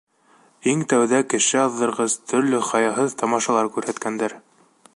[0.71, 4.37] Иң тәүҙә кеше аҙҙырғыс, төрлө хаяһыҙ тамашалар күрһәткәндәр.